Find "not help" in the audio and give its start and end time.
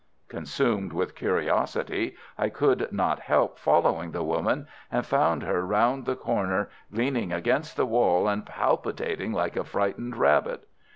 2.91-3.59